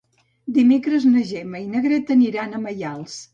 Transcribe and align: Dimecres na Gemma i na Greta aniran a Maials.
Dimecres 0.53 1.05
na 1.09 1.21
Gemma 1.33 1.61
i 1.67 1.67
na 1.75 1.83
Greta 1.85 2.17
aniran 2.17 2.57
a 2.57 2.63
Maials. 2.65 3.21